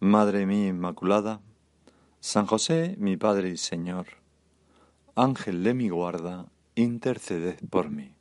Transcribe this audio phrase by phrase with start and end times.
[0.00, 1.40] Madre mía Inmaculada,
[2.20, 4.06] San José, mi Padre y Señor,
[5.14, 6.44] Ángel de mi guarda,
[6.74, 8.12] interceded por mí.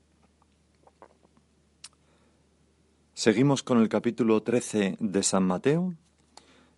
[3.13, 5.93] Seguimos con el capítulo 13 de San Mateo,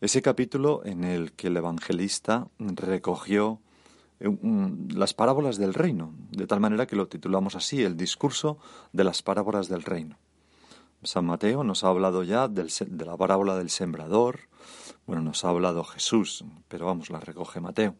[0.01, 3.61] ese capítulo en el que el evangelista recogió
[4.19, 4.35] eh,
[4.95, 8.57] las parábolas del reino, de tal manera que lo titulamos así, el discurso
[8.93, 10.17] de las parábolas del reino.
[11.03, 14.39] San Mateo nos ha hablado ya de la parábola del sembrador,
[15.05, 17.95] bueno, nos ha hablado Jesús, pero vamos, la recoge Mateo.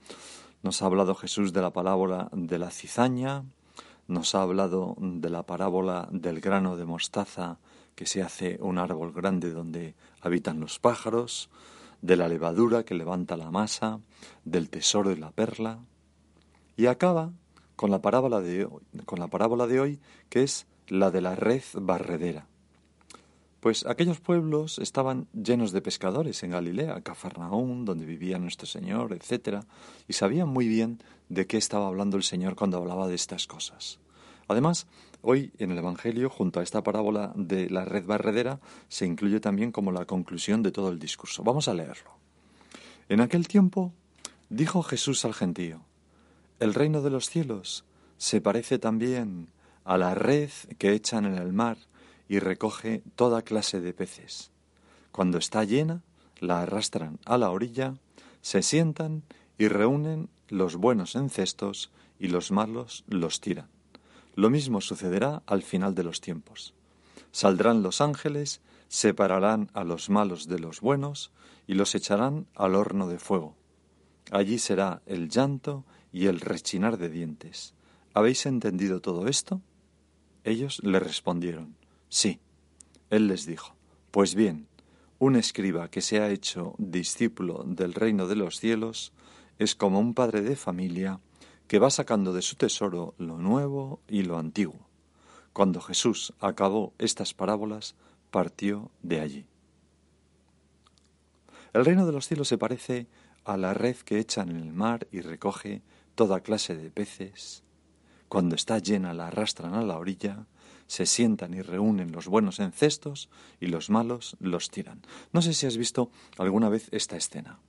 [0.64, 3.46] Nos ha hablado Jesús de la parábola de la cizaña,
[4.08, 7.60] nos ha hablado de la parábola del grano de mostaza
[7.96, 11.50] que se hace un árbol grande donde habitan los pájaros,
[12.02, 14.00] de la levadura que levanta la masa,
[14.44, 15.80] del tesoro y la perla,
[16.76, 17.32] y acaba
[17.76, 18.68] con la parábola de,
[19.06, 22.48] con la parábola de hoy, que es la de la red barredera.
[23.60, 29.64] Pues aquellos pueblos estaban llenos de pescadores en Galilea, Cafarnaún, donde vivía nuestro Señor, etc.,
[30.08, 34.00] y sabían muy bien de qué estaba hablando el Señor cuando hablaba de estas cosas.
[34.48, 34.88] Además,
[35.22, 38.60] hoy en el Evangelio, junto a esta parábola de la red barredera,
[38.90, 41.44] se incluye también como la conclusión de todo el discurso.
[41.44, 42.12] Vamos a leerlo.
[43.10, 43.92] En aquel tiempo
[44.50, 45.82] dijo Jesús al gentío,
[46.60, 47.86] El reino de los cielos
[48.18, 49.50] se parece también
[49.84, 51.78] a la red que echan en el mar
[52.28, 54.52] y recoge toda clase de peces.
[55.12, 56.04] Cuando está llena,
[56.40, 57.96] la arrastran a la orilla,
[58.42, 59.24] se sientan
[59.58, 63.70] y reúnen los buenos en cestos y los malos los tiran.
[64.36, 66.74] Lo mismo sucederá al final de los tiempos.
[67.32, 71.32] Saldrán los ángeles, separarán a los malos de los buenos
[71.66, 73.56] y los echarán al horno de fuego.
[74.32, 77.74] Allí será el llanto y el rechinar de dientes.
[78.14, 79.62] ¿Habéis entendido todo esto?
[80.44, 81.77] Ellos le respondieron,
[82.10, 82.40] Sí.
[83.10, 83.76] Él les dijo,
[84.12, 84.68] Pues bien,
[85.20, 89.14] un escriba que se ha hecho discípulo del reino de los cielos
[89.58, 91.20] es como un padre de familia
[91.68, 94.88] que va sacando de su tesoro lo nuevo y lo antiguo.
[95.54, 97.96] Cuando Jesús acabó estas parábolas,
[98.30, 99.46] partió de allí.
[101.74, 103.08] El reino de los cielos se parece
[103.44, 105.82] a la red que echan en el mar y recoge
[106.16, 107.64] toda clase de peces.
[108.30, 110.46] Cuando está llena la arrastran a la orilla
[110.88, 115.02] se sientan y reúnen los buenos en cestos y los malos los tiran.
[115.32, 117.60] No sé si has visto alguna vez esta escena.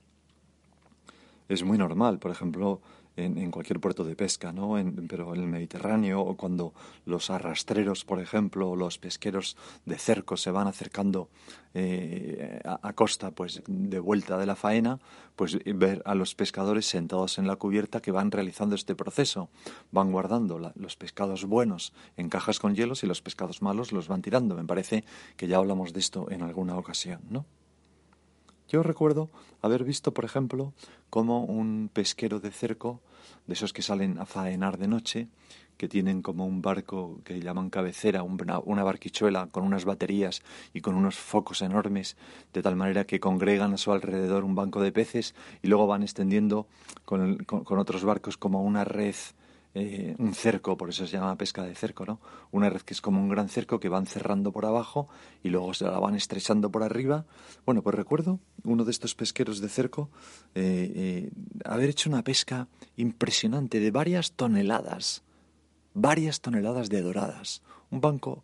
[1.47, 2.81] Es muy normal, por ejemplo,
[3.25, 4.75] en, cualquier puerto de pesca, ¿no?
[5.07, 6.73] pero en el Mediterráneo o cuando
[7.05, 11.29] los arrastreros, por ejemplo, o los pesqueros de cerco se van acercando
[11.73, 14.99] eh, a, costa, pues de vuelta de la faena,
[15.35, 19.49] pues ver a los pescadores sentados en la cubierta que van realizando este proceso,
[19.91, 24.21] van guardando los pescados buenos en cajas con hielos y los pescados malos los van
[24.21, 24.55] tirando.
[24.55, 25.03] Me parece
[25.37, 27.45] que ya hablamos de esto en alguna ocasión, ¿no?
[28.69, 29.31] Yo recuerdo
[29.63, 30.73] haber visto, por ejemplo,
[31.09, 33.01] cómo un pesquero de cerco,
[33.47, 35.27] de esos que salen a faenar de noche,
[35.75, 40.93] que tienen como un barco que llaman cabecera, una, barquichuela con unas baterías y con
[40.93, 42.15] unos focos enormes,
[42.53, 46.03] de tal manera que congregan a su alrededor un banco de peces y luego van
[46.03, 46.67] extendiendo
[47.05, 49.15] con otros barcos como una red
[49.75, 52.19] eh, un cerco, por eso se llama pesca de cerco, ¿no?
[52.51, 55.07] Una red que es como un gran cerco que van cerrando por abajo
[55.43, 57.25] y luego se la van estrechando por arriba.
[57.65, 60.09] Bueno, pues recuerdo uno de estos pesqueros de cerco
[60.55, 61.31] eh, eh,
[61.65, 62.67] haber hecho una pesca
[62.97, 65.23] impresionante de varias toneladas,
[65.93, 67.61] varias toneladas de doradas.
[67.91, 68.43] Un banco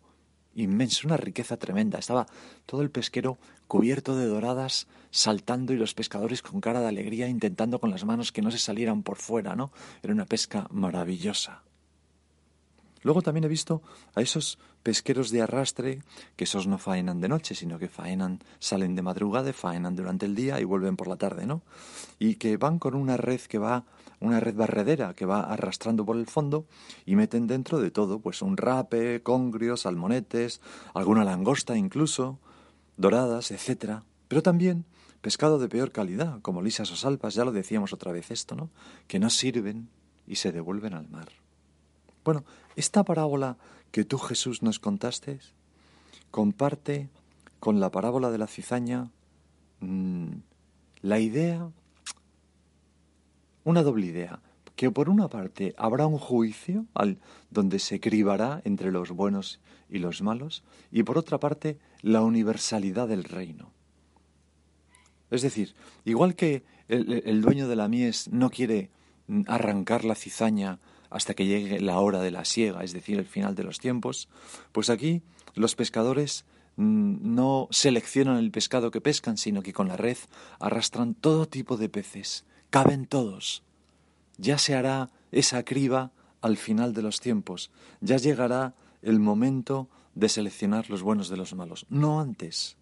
[0.56, 1.98] inmenso, una riqueza tremenda.
[1.98, 2.26] Estaba
[2.66, 3.38] todo el pesquero
[3.68, 8.32] cubierto de doradas, saltando y los pescadores con cara de alegría intentando con las manos
[8.32, 9.70] que no se salieran por fuera, ¿no?
[10.02, 11.65] Era una pesca maravillosa.
[13.06, 13.82] Luego también he visto
[14.16, 16.02] a esos pesqueros de arrastre,
[16.34, 20.34] que esos no faenan de noche, sino que faenan, salen de madrugada, faenan durante el
[20.34, 21.62] día y vuelven por la tarde, ¿no?
[22.18, 23.84] Y que van con una red que va,
[24.18, 26.66] una red barredera que va arrastrando por el fondo
[27.04, 30.60] y meten dentro de todo, pues un rape, congrios, salmonetes,
[30.92, 32.40] alguna langosta incluso,
[32.96, 34.02] doradas, etcétera.
[34.26, 34.84] Pero también
[35.20, 38.68] pescado de peor calidad, como lisas o salpas, ya lo decíamos otra vez esto, ¿no?
[39.06, 39.90] Que no sirven
[40.26, 41.45] y se devuelven al mar.
[42.26, 42.44] Bueno,
[42.74, 43.56] esta parábola
[43.92, 45.38] que tú Jesús nos contaste
[46.32, 47.08] comparte
[47.60, 49.12] con la parábola de la cizaña
[49.78, 50.32] mm,
[51.02, 51.70] la idea,
[53.62, 54.40] una doble idea,
[54.74, 57.18] que por una parte habrá un juicio al,
[57.50, 63.06] donde se cribará entre los buenos y los malos, y por otra parte la universalidad
[63.06, 63.70] del reino.
[65.30, 68.90] Es decir, igual que el, el dueño de la mies no quiere
[69.46, 70.80] arrancar la cizaña
[71.10, 74.28] hasta que llegue la hora de la siega, es decir, el final de los tiempos,
[74.72, 75.22] pues aquí
[75.54, 76.44] los pescadores
[76.76, 80.18] mm, no seleccionan el pescado que pescan, sino que con la red
[80.58, 83.62] arrastran todo tipo de peces, caben todos.
[84.38, 86.12] Ya se hará esa criba
[86.42, 87.70] al final de los tiempos,
[88.00, 92.76] ya llegará el momento de seleccionar los buenos de los malos, no antes.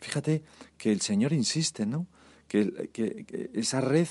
[0.00, 0.42] Fíjate
[0.76, 2.06] que el Señor insiste, ¿no?
[2.48, 4.08] Que, que esa red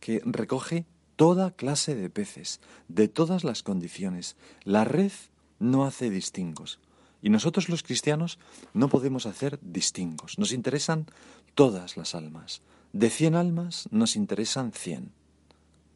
[0.00, 4.36] que recoge toda clase de peces, de todas las condiciones.
[4.64, 5.12] La red
[5.58, 6.78] no hace distingos.
[7.22, 8.38] Y nosotros los cristianos
[8.72, 10.38] no podemos hacer distingos.
[10.38, 11.06] Nos interesan
[11.54, 12.62] todas las almas.
[12.92, 15.12] De cien almas nos interesan cien.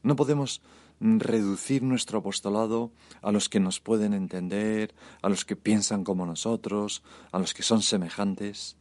[0.02, 0.62] No podemos
[1.00, 2.90] reducir nuestro apostolado
[3.22, 7.02] a los que nos pueden entender, a los que piensan como nosotros,
[7.32, 8.76] a los que son semejantes.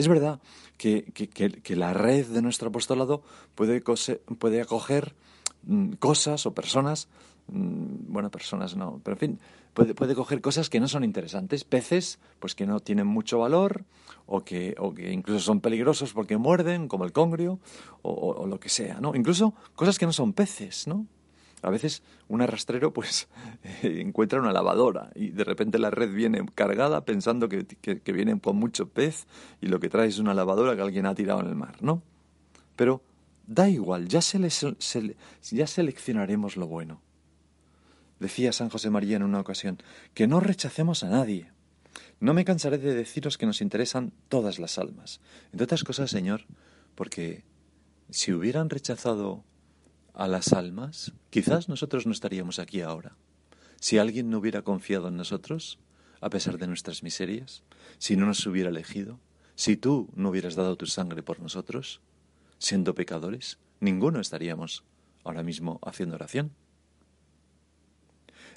[0.00, 0.40] Es verdad
[0.78, 3.22] que, que, la red de nuestro apostolado
[3.54, 5.14] puede, puede acoger
[5.64, 7.08] mm, cosas o personas,
[7.48, 9.38] mm, bueno, personas no, pero en fin,
[9.74, 13.84] puede, puede coger cosas que no son interesantes, peces, pues que no tienen mucho valor,
[14.24, 17.58] o que, o que incluso son peligrosos porque muerden, como el congrio,
[18.00, 19.14] o, o lo que sea, ¿no?
[19.14, 21.04] Incluso cosas que no son peces, ¿no?
[21.62, 23.28] A veces un arrastrero pues
[23.82, 28.56] encuentra una lavadora y de repente la red viene cargada pensando que, que, viene con
[28.56, 29.26] mucho pez
[29.60, 32.02] y lo que trae es una lavadora que alguien ha tirado en el mar, ¿no?
[32.76, 33.02] Pero
[33.46, 37.00] da igual, ya, ya seleccionaremos lo bueno.
[38.20, 39.78] Decía San José María en una ocasión,
[40.14, 41.50] que no rechacemos a nadie.
[42.20, 45.20] No me cansaré de deciros que nos interesan todas las almas.
[45.52, 46.44] Entre otras cosas, Señor,
[46.94, 47.44] porque
[48.10, 49.42] si hubieran rechazado
[50.14, 53.16] a las almas, quizás nosotros no estaríamos aquí ahora.
[53.80, 55.78] Si alguien no hubiera confiado en nosotros,
[56.20, 57.62] a pesar de nuestras miserias,
[57.98, 59.18] si no nos hubiera elegido,
[59.54, 62.00] si tú no hubieras dado tu sangre por nosotros,
[62.58, 64.84] siendo pecadores, ninguno estaríamos
[65.24, 66.52] ahora mismo haciendo oración.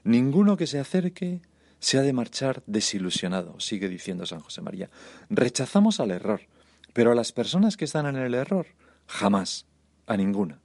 [0.04, 1.42] Ninguno que se acerque
[1.80, 4.90] se ha de marchar desilusionado, sigue diciendo San José María.
[5.30, 6.42] Rechazamos al error,
[6.94, 8.68] pero a las personas que están en el error,
[9.08, 9.66] jamás,
[10.08, 10.63] a ninguna.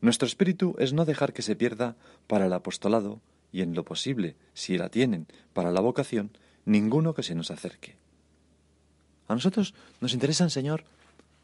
[0.00, 1.96] Nuestro espíritu es no dejar que se pierda
[2.26, 3.20] para el apostolado
[3.52, 6.30] y en lo posible, si la tienen, para la vocación,
[6.64, 7.96] ninguno que se nos acerque.
[9.26, 10.84] A nosotros nos interesan, Señor,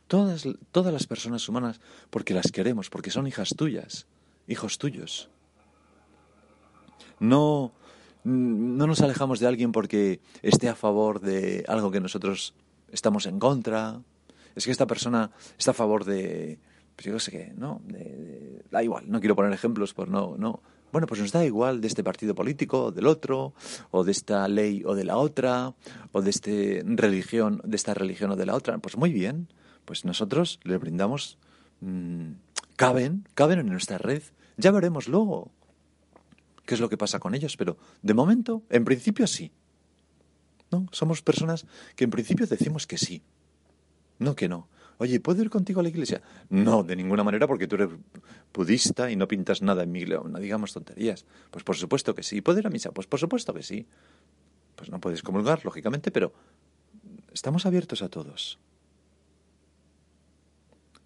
[0.06, 1.81] todas, todas las personas humanas
[2.11, 4.06] porque las queremos, porque son hijas tuyas,
[4.47, 5.29] hijos tuyos.
[7.19, 7.73] No,
[8.25, 12.55] no nos alejamos de alguien porque esté a favor de algo que nosotros
[12.91, 14.01] estamos en contra.
[14.55, 16.59] Es que esta persona está a favor de,
[16.97, 17.81] pues yo sé qué, ¿no?
[18.75, 20.61] Da igual, no quiero poner ejemplos por no, no.
[20.93, 23.55] Bueno, pues nos da igual de este partido político o del otro,
[23.91, 25.75] o de esta ley o de la otra,
[26.13, 28.79] o de este religión, de esta religión o de la otra.
[28.79, 29.49] Pues muy bien,
[29.85, 31.39] pues nosotros les brindamos,
[31.81, 32.33] mm,
[32.77, 34.23] caben, caben en nuestra red.
[34.57, 35.51] Ya veremos luego
[36.65, 39.53] qué es lo que pasa con ellos, pero de momento, en principio sí.
[40.71, 40.87] ¿No?
[40.93, 41.67] Somos personas
[41.97, 43.23] que en principio decimos que sí,
[44.19, 44.69] no que no.
[44.98, 46.22] Oye, ¿puedo ir contigo a la iglesia?
[46.51, 47.91] No, de ninguna manera, porque tú eres
[48.53, 50.29] budista y no pintas nada en mi iglesia.
[50.29, 51.24] No digamos tonterías.
[51.51, 52.41] Pues por supuesto que sí.
[52.41, 52.93] ¿Puedo ir a misa?
[52.93, 53.86] Pues por supuesto que sí.
[54.77, 56.32] Pues no puedes comulgar, lógicamente, pero
[57.32, 58.58] estamos abiertos a todos.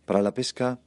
[0.05, 0.79] Para la pesca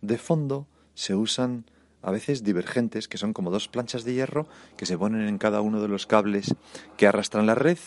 [0.00, 1.64] de fondo se usan
[2.02, 5.60] a veces divergentes, que son como dos planchas de hierro que se ponen en cada
[5.60, 6.54] uno de los cables
[6.96, 7.78] que arrastran la red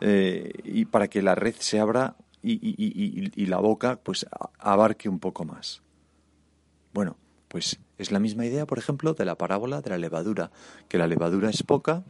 [0.00, 4.26] eh, y para que la red se abra y, la boca pues
[4.58, 5.82] abarque un poco más.
[6.92, 7.16] Bueno,
[7.48, 10.50] pues es la misma idea, por ejemplo, de la parábola de la levadura,
[10.88, 12.02] que la levadura es poca,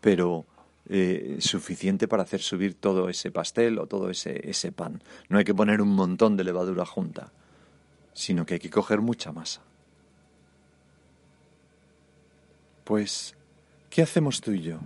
[0.00, 0.44] pero
[0.88, 5.02] eh, suficiente para hacer subir todo ese pastel o todo ese, ese pan.
[5.28, 7.32] No hay que poner un montón de levadura junta,
[8.12, 9.62] sino que hay que coger mucha masa.
[12.84, 13.36] Pues,
[13.88, 14.80] ¿qué hacemos tú y yo?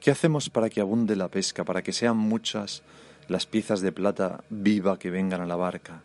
[0.00, 2.82] ¿Qué hacemos para que abunde la pesca, para que sean muchas
[3.28, 6.02] las piezas de plata viva que vengan a la barca?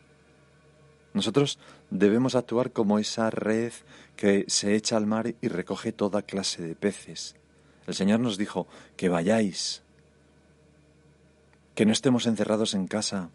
[1.14, 1.58] Nosotros
[1.90, 3.74] debemos actuar como esa red
[4.16, 7.36] que se echa al mar y recoge toda clase de peces.
[7.88, 9.82] El Señor nos dijo que vayáis,
[11.74, 13.30] que no estemos encerrados en casa,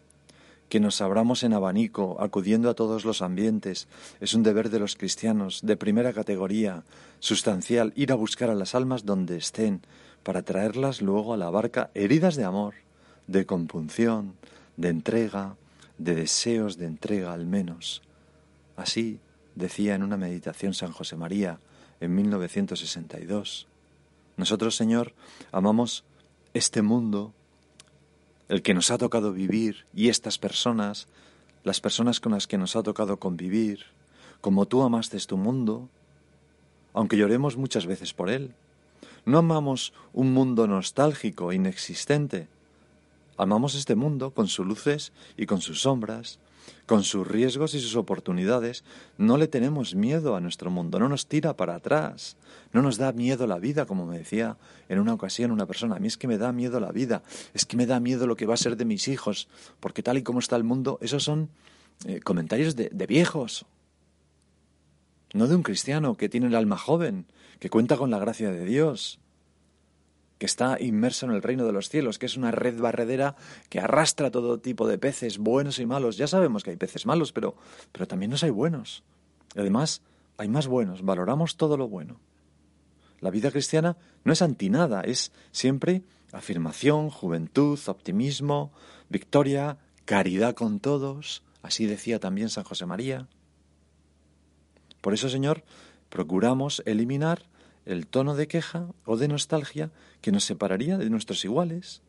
[0.69, 3.87] que nos abramos en abanico, acudiendo a todos los ambientes.
[4.21, 6.83] Es un deber de los cristianos, de primera categoría,
[7.19, 9.81] sustancial, ir a buscar a las almas donde estén,
[10.23, 12.75] para traerlas luego a la barca heridas de amor,
[13.27, 14.35] de compunción,
[14.77, 15.55] de entrega,
[15.97, 18.01] de deseos de entrega al menos.
[18.75, 19.19] Así
[19.55, 21.59] decía en una meditación San José María
[21.99, 23.67] en 1962.
[24.35, 25.13] Nosotros, Señor,
[25.51, 26.03] amamos
[26.53, 27.33] este mundo,
[28.49, 31.07] el que nos ha tocado vivir, y estas personas,
[31.63, 33.85] las personas con las que nos ha tocado convivir,
[34.41, 35.89] como tú amaste tu mundo,
[36.93, 38.53] aunque lloremos muchas veces por él.
[39.25, 42.47] No amamos un mundo nostálgico, inexistente,
[43.37, 46.39] Amamos este mundo con sus luces y con sus sombras,
[46.85, 48.83] con sus riesgos y sus oportunidades.
[49.17, 52.37] No le tenemos miedo a nuestro mundo, no nos tira para atrás,
[52.71, 55.95] no nos da miedo la vida, como me decía en una ocasión una persona.
[55.95, 57.23] A mí es que me da miedo la vida,
[57.53, 59.47] es que me da miedo lo que va a ser de mis hijos,
[59.79, 61.49] porque tal y como está el mundo, esos son
[62.05, 63.65] eh, comentarios de, de viejos,
[65.33, 67.25] no de un cristiano que tiene el alma joven,
[67.59, 69.19] que cuenta con la gracia de Dios
[70.37, 73.35] que está inmerso en el reino de los cielos, que es una red barredera
[73.69, 76.17] que arrastra todo tipo de peces, buenos y malos.
[76.17, 77.55] Ya sabemos que hay peces malos, pero,
[77.91, 79.03] pero también los hay buenos.
[79.55, 80.01] además,
[80.37, 82.19] hay más buenos, valoramos todo lo bueno.
[83.19, 88.73] La vida cristiana no es antinada, es siempre afirmación, juventud, optimismo,
[89.07, 93.27] victoria, caridad con todos, así decía también San José María.
[94.99, 95.63] Por eso, Señor,
[96.09, 97.43] procuramos eliminar
[97.85, 102.01] el tono de queja o de nostalgia que nos separaría de nuestros iguales,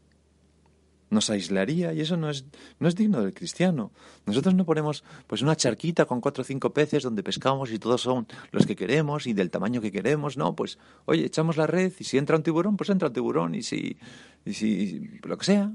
[1.11, 2.45] nos aislaría y eso no es,
[2.79, 3.93] no es digno del cristiano.
[4.27, 8.03] Nosotros no ponemos pues una charquita con cuatro o cinco peces donde pescamos y todos
[8.03, 11.93] son los que queremos y del tamaño que queremos, no, pues oye, echamos la red
[11.99, 13.97] y si entra un tiburón, pues entra un tiburón y si,
[14.45, 15.73] y si lo que sea.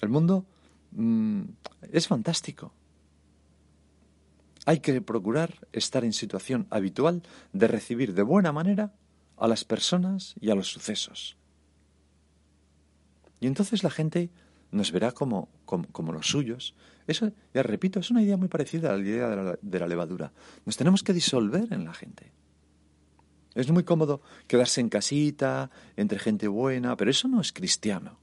[0.00, 0.44] El mundo
[0.90, 1.42] mm,
[1.92, 2.72] es fantástico.
[4.64, 8.92] Hay que procurar estar en situación habitual de recibir de buena manera
[9.36, 11.36] a las personas y a los sucesos.
[13.40, 14.30] Y entonces la gente
[14.70, 16.74] nos verá como, como, los suyos.
[17.08, 19.86] Eso, ya repito, es una idea muy parecida a la idea de la, de la
[19.88, 20.32] levadura.
[20.64, 22.32] Nos tenemos que disolver en la gente.
[23.54, 28.18] Es muy cómodo quedarse en casita, entre gente buena, pero eso no es cristiano.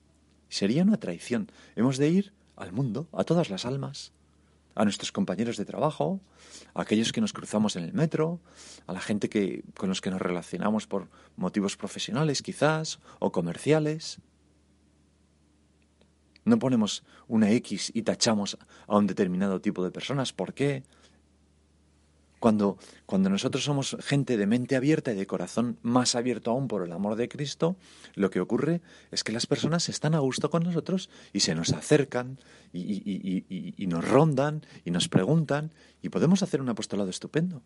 [0.47, 1.51] Sería una traición.
[1.75, 4.13] Hemos de ir al mundo, a todas las almas,
[4.79, 6.21] a nuestros compañeros de trabajo,
[6.73, 8.39] a aquellos que nos cruzamos en el metro,
[8.87, 14.21] a la gente que, con los que nos relacionamos por motivos profesionales quizás o comerciales.
[16.45, 18.57] No ponemos una X y tachamos
[18.87, 20.31] a un determinado tipo de personas.
[20.31, 20.83] ¿Por qué?
[22.39, 26.83] Cuando, cuando nosotros somos gente de mente abierta y de corazón más abierto aún por
[26.83, 27.75] el amor de Cristo,
[28.15, 28.81] lo que ocurre
[29.11, 32.39] es que las personas están a gusto con nosotros y se nos acercan
[32.71, 37.61] y, nos rondan y nos preguntan y podemos hacer un apostolado estupendo.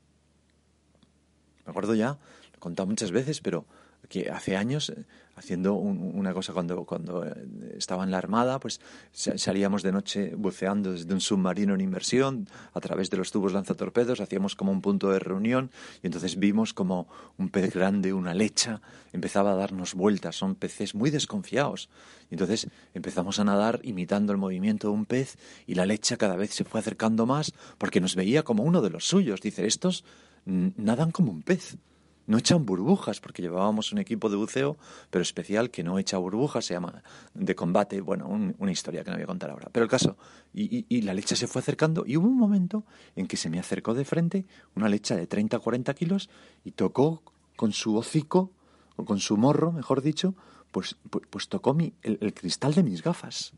[1.65, 2.17] Me acuerdo ya,
[2.51, 3.65] lo he contado muchas veces, pero
[4.09, 5.05] que hace años, eh,
[5.35, 7.33] haciendo una cosa cuando, cuando eh,
[7.77, 8.79] estaba en la Armada, pues
[9.11, 14.19] salíamos de noche buceando desde un submarino en inmersión, a través de los tubos lanzatorpedos,
[14.19, 15.71] hacíamos como un punto de reunión
[16.03, 17.07] y entonces vimos como
[17.37, 18.81] un pez grande, una lecha,
[19.11, 21.89] empezaba a darnos vueltas, son peces muy desconfiados.
[22.29, 26.53] Entonces empezamos a nadar imitando el movimiento de un pez y la lecha cada vez
[26.53, 29.41] se fue acercando más porque nos veía como uno de los suyos.
[29.41, 30.03] Dice, estos
[30.45, 31.77] nadan como un pez
[32.25, 34.77] no echan burbujas, porque llevábamos un equipo de buceo,
[35.09, 37.03] pero especial que no echa burbujas, se llama
[37.33, 39.69] de combate, bueno, una historia que no voy a contar ahora.
[39.71, 40.17] Pero el caso,
[40.53, 43.93] y, la lecha se fue acercando y hubo un momento en que se me acercó
[43.93, 46.29] de frente una lecha de 30 o 40 kilos
[46.63, 47.23] y tocó
[47.55, 48.51] con su hocico,
[48.95, 50.35] o con su morro, mejor dicho,
[50.71, 53.53] pues, pues, pues tocó mi, el cristal de mis gafas.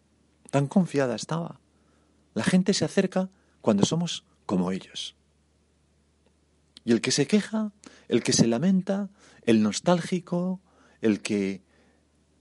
[0.50, 1.60] Tan confiada estaba.
[2.34, 3.30] La gente se acerca
[3.62, 5.16] cuando somos como ellos.
[6.86, 7.74] Y el que se queja,
[8.08, 9.10] el que se lamenta,
[9.42, 10.62] el nostálgico,
[11.02, 11.66] el que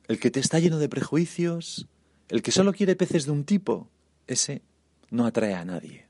[0.07, 1.89] el que te está lleno de prejuicios,
[2.29, 3.91] el que solo quiere peces de un tipo,
[4.27, 4.63] ese
[5.11, 6.07] no atrae a nadie.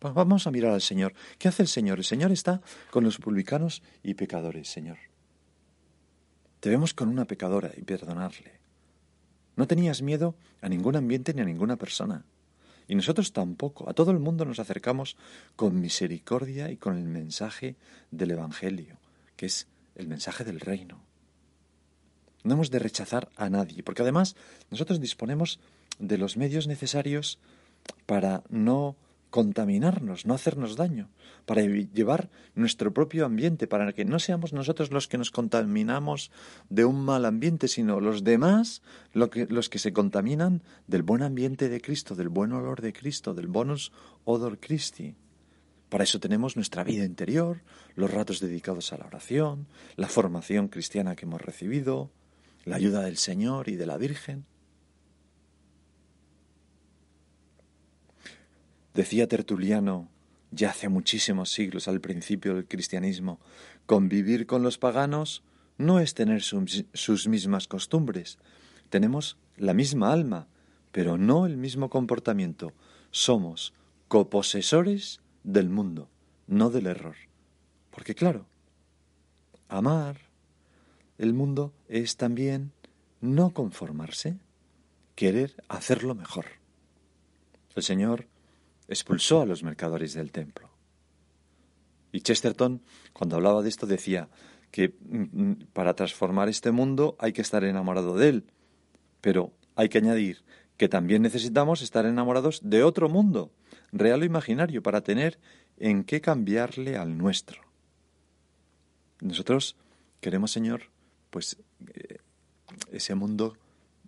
[0.00, 1.14] Vamos a mirar al Señor.
[1.38, 1.98] ¿Qué hace el Señor?
[1.98, 4.98] El Señor está con los publicanos y pecadores, Señor.
[6.60, 8.60] Te vemos con una pecadora y perdonarle.
[9.56, 12.24] No tenías miedo a ningún ambiente ni a ninguna persona.
[12.88, 13.88] Y nosotros tampoco.
[13.88, 15.16] A todo el mundo nos acercamos
[15.54, 17.76] con misericordia y con el mensaje
[18.10, 18.96] del Evangelio,
[19.36, 21.00] que es el mensaje del reino.
[22.44, 24.36] No hemos de rechazar a nadie, porque además
[24.70, 25.60] nosotros disponemos
[25.98, 27.38] de los medios necesarios
[28.06, 28.96] para no
[29.30, 31.10] contaminarnos, no hacernos daño,
[31.44, 36.30] para llevar nuestro propio ambiente, para que no seamos nosotros los que nos contaminamos
[36.68, 38.82] de un mal ambiente, sino los demás
[39.12, 43.48] los que se contaminan del buen ambiente de Cristo, del buen olor de Cristo, del
[43.48, 43.92] bonus
[44.24, 45.14] odor Christi.
[45.88, 47.62] Para eso tenemos nuestra vida interior,
[47.94, 49.66] los ratos dedicados a la oración,
[49.96, 52.10] la formación cristiana que hemos recibido,
[52.64, 54.44] la ayuda del Señor y de la Virgen.
[58.98, 60.08] Decía Tertuliano,
[60.50, 63.38] ya hace muchísimos siglos al principio del cristianismo,
[63.86, 65.44] convivir con los paganos
[65.76, 68.38] no es tener sus mismas costumbres.
[68.90, 70.48] Tenemos la misma alma,
[70.90, 72.72] pero no el mismo comportamiento.
[73.12, 73.72] Somos
[74.08, 76.08] coposesores del mundo,
[76.48, 77.14] no del error.
[77.92, 78.46] Porque claro,
[79.68, 80.22] amar
[81.18, 82.72] el mundo es también
[83.20, 84.38] no conformarse,
[85.14, 86.46] querer hacerlo mejor.
[87.76, 88.26] El Señor
[88.88, 90.70] expulsó a los mercadores del templo.
[92.10, 94.28] Y Chesterton, cuando hablaba de esto, decía
[94.70, 98.44] que mm, mm, para transformar este mundo hay que estar enamorado de él,
[99.20, 100.42] pero hay que añadir
[100.76, 103.52] que también necesitamos estar enamorados de otro mundo,
[103.92, 105.38] real o imaginario, para tener
[105.76, 107.62] en qué cambiarle al nuestro.
[109.20, 109.76] Nosotros
[110.20, 110.82] queremos, Señor,
[111.30, 111.58] pues
[111.94, 112.18] eh,
[112.92, 113.56] ese mundo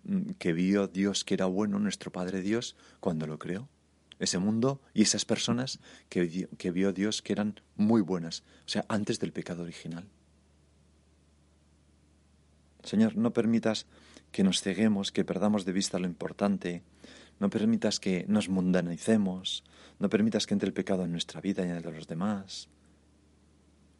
[0.03, 3.67] mm, que vio Dios que era bueno, nuestro Padre Dios, cuando lo creó
[4.21, 8.85] ese mundo y esas personas que, que vio Dios que eran muy buenas, o sea,
[8.87, 10.05] antes del pecado original.
[12.83, 13.85] Señor, no permitas
[14.31, 16.83] que nos ceguemos, que perdamos de vista lo importante,
[17.39, 19.63] no permitas que nos mundanicemos,
[19.99, 22.69] no permitas que entre el pecado en nuestra vida y en la de los demás.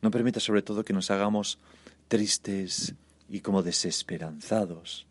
[0.02, 1.60] No permitas sobre todo que nos hagamos
[2.08, 2.96] tristes
[3.30, 5.08] y como desesperanzados,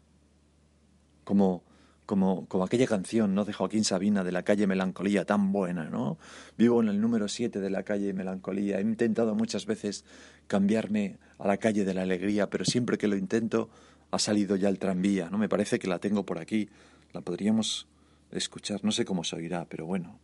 [1.25, 1.63] como
[2.11, 3.45] como, como aquella canción ¿no?
[3.45, 6.19] de Joaquín Sabina de la calle Melancolía, tan buena, ¿no?
[6.59, 8.81] Vivo en el número 7 de la calle Melancolía.
[8.81, 10.05] He intentado muchas veces
[10.49, 13.71] cambiarme a la calle de la alegría, pero siempre que lo intento
[14.11, 15.39] ha salido ya el tranvía, ¿no?
[15.39, 16.69] Me parece que la tengo por aquí.
[17.13, 17.87] La podríamos
[18.33, 20.19] escuchar, no sé cómo se oirá, pero bueno.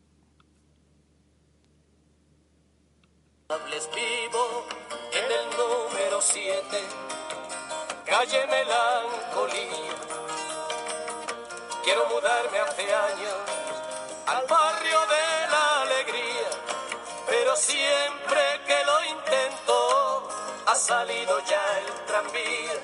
[17.56, 20.28] Siempre que lo intento
[20.66, 22.76] ha salido ya el tranvía.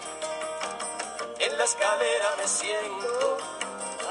[1.40, 3.38] En la escalera me siento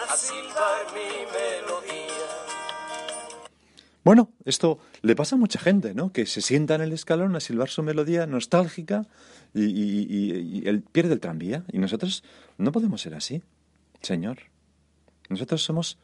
[0.09, 2.11] a silbar mi melodía.
[4.03, 6.11] Bueno, esto le pasa a mucha gente, ¿no?
[6.11, 9.07] Que se sienta en el escalón a silbar su melodía nostálgica
[9.53, 11.63] y, y, y, pierde el tranvía.
[11.71, 12.23] Y nosotros
[12.57, 13.41] no podemos ser así,
[14.01, 14.39] Señor.
[15.29, 15.97] Nosotros somos,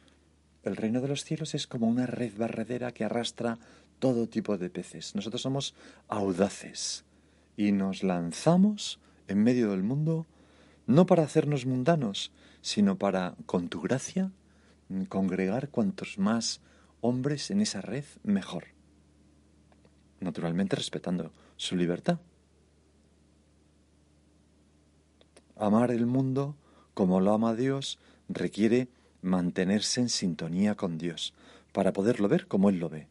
[0.62, 3.58] el reino de los cielos es como una red barredera que arrastra
[3.98, 5.14] todo tipo de peces.
[5.14, 5.74] Nosotros somos
[6.08, 7.04] audaces
[7.56, 10.26] y nos lanzamos en medio del mundo
[10.86, 12.32] no para hacernos mundanos,
[12.62, 14.32] sino para, con tu gracia,
[15.08, 16.60] congregar cuantos más
[17.00, 18.68] hombres en esa red, mejor.
[20.20, 22.18] Naturalmente respetando su libertad.
[25.56, 26.56] Amar el mundo
[26.94, 28.88] como lo ama Dios requiere
[29.22, 31.34] mantenerse en sintonía con Dios,
[31.72, 33.08] para poderlo ver como Él lo ve.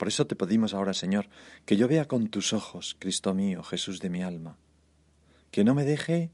[0.00, 1.28] Por eso te pedimos ahora, Señor,
[1.66, 4.56] que yo vea con tus ojos, Cristo mío, Jesús de mi alma,
[5.50, 6.30] que no me deje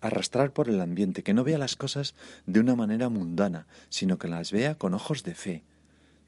[0.00, 2.14] arrastrar por el ambiente, que no vea las cosas
[2.46, 5.64] de una manera mundana, sino que las vea con ojos de fe,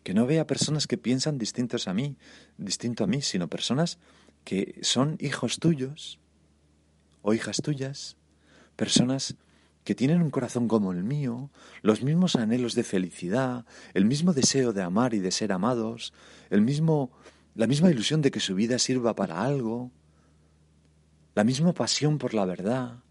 [0.02, 2.16] que no vea personas que piensan distintos a mí,
[2.58, 3.98] distinto a mí, sino personas
[4.42, 6.18] que son hijos tuyos
[7.22, 8.16] o hijas tuyas,
[8.74, 9.36] personas
[9.84, 11.50] que tienen un corazón como el mío,
[11.82, 16.14] los mismos anhelos de felicidad, el mismo deseo de amar y de ser amados,
[16.48, 17.12] el mismo,
[17.54, 19.92] la misma ilusión de que su vida sirva para algo,
[21.34, 23.02] la misma pasión por la verdad,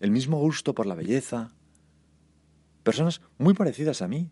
[0.00, 1.52] el mismo gusto por la belleza.
[2.82, 4.30] Personas muy parecidas a mí,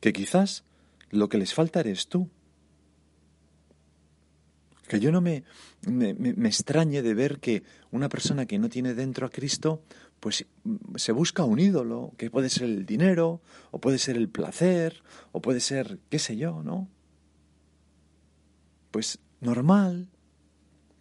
[0.00, 0.64] que quizás
[1.10, 2.30] lo que les falta eres tú.
[4.86, 5.44] Que yo no me,
[5.86, 9.82] me, me, extrañe de ver que una persona que no tiene dentro a Cristo
[10.24, 10.46] pues
[10.96, 15.42] se busca un ídolo, que puede ser el dinero, o puede ser el placer, o
[15.42, 16.88] puede ser qué sé yo, ¿no?
[18.90, 20.08] Pues normal,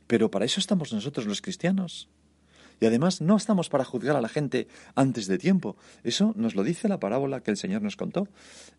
[0.07, 2.09] pero para eso estamos nosotros los cristianos.
[2.81, 5.77] Y además no estamos para juzgar a la gente antes de tiempo.
[6.03, 8.27] Eso nos lo dice la parábola que el Señor nos contó.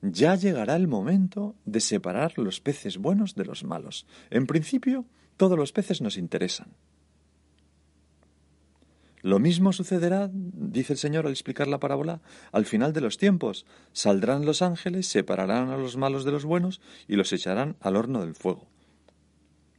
[0.03, 4.07] Ya llegará el momento de separar los peces buenos de los malos.
[4.29, 5.07] En principio,
[5.39, 6.69] todos los peces nos interesan.
[9.25, 12.21] Lo mismo sucederá, dice el Señor al explicar la parábola,
[12.53, 13.65] al final de los tiempos.
[13.95, 18.21] Saldrán los ángeles, separarán a los malos de los buenos y los echarán al horno
[18.21, 18.67] del fuego.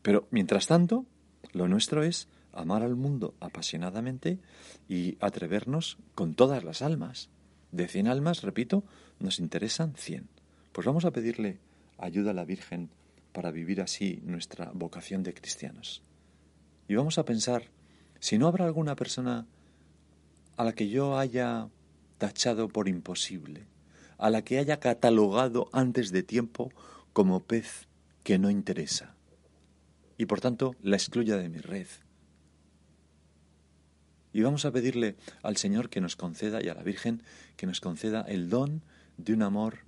[0.01, 1.05] Pero, mientras tanto,
[1.53, 4.39] lo nuestro es amar al mundo apasionadamente
[4.89, 7.29] y atrevernos con todas las almas.
[7.71, 8.83] De cien almas, repito,
[9.19, 10.27] nos interesan cien.
[10.71, 11.59] Pues vamos a pedirle
[11.99, 12.89] ayuda a la Virgen
[13.31, 16.01] para vivir así nuestra vocación de cristianos.
[16.87, 17.69] Y vamos a pensar
[18.25, 19.45] si no habrá alguna persona
[20.57, 21.69] a la que yo haya
[22.17, 23.67] tachado por imposible,
[24.17, 26.71] a la que haya catalogado antes de tiempo
[27.13, 27.87] como pez
[28.23, 29.13] que no interesa,
[30.17, 31.85] y por tanto la excluya de mi red.
[34.33, 37.21] Y vamos a pedirle al Señor que nos conceda y a la Virgen
[37.57, 38.81] que nos conceda el don
[39.17, 39.81] de un amor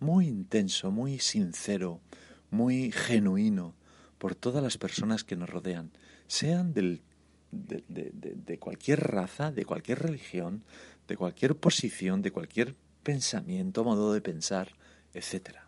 [0.00, 2.00] muy intenso, muy sincero,
[2.50, 3.76] muy genuino
[4.18, 5.92] por todas las personas que nos rodean,
[6.26, 7.00] sean del
[7.54, 10.62] de, cualquier raza, de cualquier religión,
[11.08, 14.72] de cualquier posición, de cualquier pensamiento, modo de pensar,
[15.12, 15.63] etc.